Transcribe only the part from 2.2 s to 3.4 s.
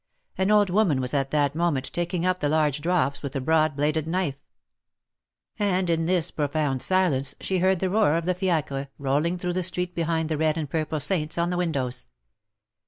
up the large drops with a